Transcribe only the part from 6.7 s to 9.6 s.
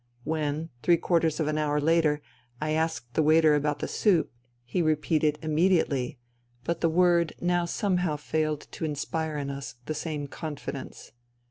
the word now somehow failed to inspire in